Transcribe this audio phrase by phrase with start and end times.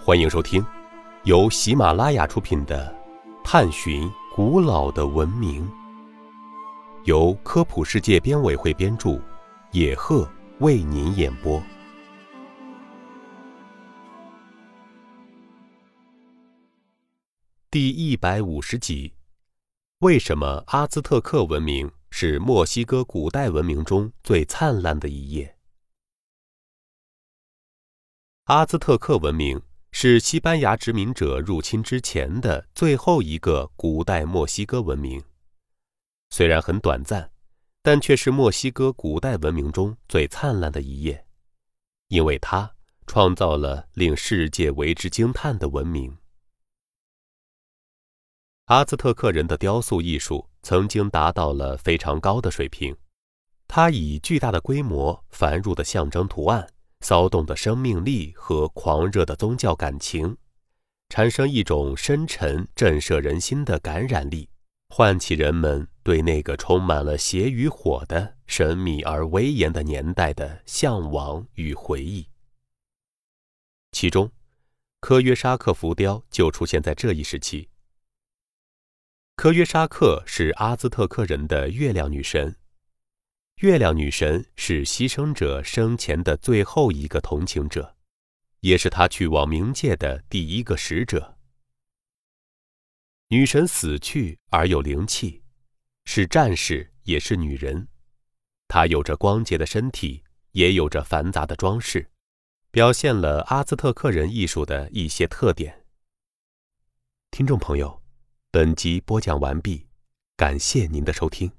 [0.00, 0.64] 欢迎收听
[1.24, 2.96] 由喜马拉雅出品的
[3.44, 5.68] 《探寻古老的文明》，
[7.04, 9.20] 由科普世界编委会编著，
[9.72, 10.26] 野鹤
[10.60, 11.60] 为您演播。
[17.70, 19.12] 第一百五十集：
[19.98, 25.56] 为什么阿兹特克文明是墨西哥古代文明中最灿烂的一页？
[28.44, 29.60] 阿兹特克文明
[29.90, 35.22] 是西班牙殖民者入侵之前的最后一个古代墨西哥文明，
[36.30, 37.32] 虽然很短暂，
[37.82, 41.26] 但却是墨西哥古代文明中最灿烂的一页，
[42.08, 42.74] 因为它
[43.06, 46.16] 创造了令世界为之惊叹的文明。
[48.66, 52.94] 阿兹特克人的雕塑艺术曾经达到了非常高的水平，
[53.66, 56.70] 它以巨大的规模、繁缛的象征图案。
[57.00, 60.36] 骚动的生命力和狂热的宗教感情，
[61.08, 64.48] 产生一种深沉、震慑人心的感染力，
[64.88, 72.26] 唤起人们对那个充满了血与火的神秘而威严的年代的向往与回忆。
[73.92, 74.30] 其中，
[75.00, 77.68] 科约沙克浮雕就出现在这一时期。
[79.36, 82.56] 科约沙克是阿兹特克人的月亮女神。
[83.58, 87.96] 月亮女神是牺牲者生前的最后一个同情者，
[88.60, 91.36] 也是他去往冥界的第一个使者。
[93.30, 95.42] 女神死去而有灵气，
[96.04, 97.88] 是战士也是女人。
[98.68, 100.22] 她有着光洁的身体，
[100.52, 102.08] 也有着繁杂的装饰，
[102.70, 105.84] 表现了阿兹特克人艺术的一些特点。
[107.32, 108.00] 听众朋友，
[108.52, 109.88] 本集播讲完毕，
[110.36, 111.50] 感谢您的收听。